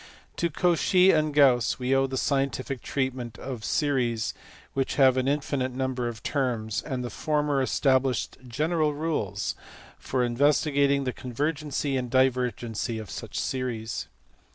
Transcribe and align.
To 0.37 0.49
Cauchy 0.49 1.11
and 1.11 1.31
Gauss 1.31 1.77
we 1.77 1.93
owe 1.95 2.07
the 2.07 2.17
scientific 2.17 2.81
treatment 2.81 3.37
of 3.37 3.63
series 3.63 4.33
which 4.73 4.95
have 4.95 5.15
an 5.15 5.27
infinite 5.27 5.73
number 5.73 6.07
of 6.07 6.23
terms, 6.23 6.81
and 6.81 7.03
the 7.03 7.11
former 7.11 7.61
established 7.61 8.37
general 8.47 8.95
rules 8.95 9.53
for 9.99 10.23
investigating 10.23 11.03
the 11.03 11.13
convergency 11.13 11.97
and 11.97 12.09
divergency 12.09 12.97
of 12.97 13.11
such 13.11 13.39
series. 13.39 14.07